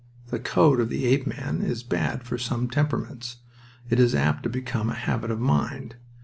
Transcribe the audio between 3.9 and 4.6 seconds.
is apt to